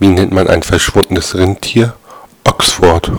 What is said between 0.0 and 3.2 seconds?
Wie nennt man ein verschwundenes Rentier? Oxford